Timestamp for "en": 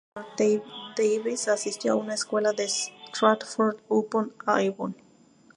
2.57-2.67